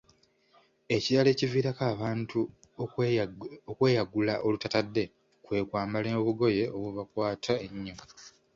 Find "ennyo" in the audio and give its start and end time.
7.65-7.95